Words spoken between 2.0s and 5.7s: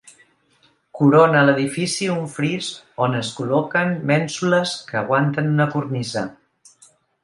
un fris on es col·loquen mènsules que aguanten